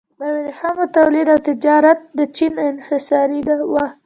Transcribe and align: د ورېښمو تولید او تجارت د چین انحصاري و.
د 0.19 0.21
ورېښمو 0.35 0.85
تولید 0.97 1.27
او 1.33 1.39
تجارت 1.49 1.99
د 2.17 2.19
چین 2.35 2.53
انحصاري 2.69 3.39
و. 3.71 3.73